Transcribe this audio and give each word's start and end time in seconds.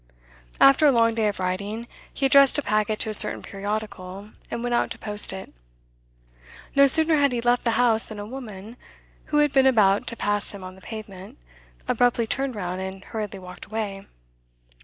After 0.59 0.87
a 0.87 0.91
long 0.91 1.13
day 1.13 1.27
of 1.27 1.39
writing, 1.39 1.85
he 2.11 2.25
addressed 2.25 2.57
a 2.57 2.63
packet 2.63 2.97
to 3.01 3.11
a 3.11 3.13
certain 3.13 3.43
periodical, 3.43 4.31
and 4.49 4.63
went 4.63 4.73
out 4.73 4.89
to 4.89 4.97
post 4.97 5.31
it. 5.31 5.53
No 6.73 6.87
sooner 6.87 7.17
had 7.17 7.31
he 7.33 7.39
left 7.39 7.63
the 7.63 7.77
house 7.77 8.05
than 8.05 8.17
a 8.17 8.25
woman, 8.25 8.77
who 9.25 9.37
had 9.37 9.51
been 9.53 9.67
about 9.67 10.07
to 10.07 10.17
pass 10.17 10.53
him 10.53 10.63
on 10.63 10.73
the 10.73 10.81
pavement, 10.81 11.37
abruptly 11.87 12.25
turned 12.25 12.55
round 12.55 12.81
and 12.81 13.03
hurriedly 13.03 13.37
walked 13.37 13.65
away. 13.65 14.07